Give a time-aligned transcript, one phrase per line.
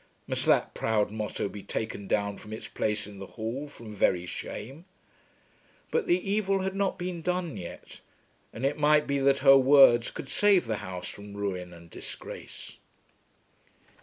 [0.25, 4.25] Must that proud motto be taken down from its place in the hall from very
[4.25, 4.85] shame?
[5.91, 7.99] But the evil had not been done yet,
[8.51, 12.79] and it might be that her words could save the house from ruin and disgrace.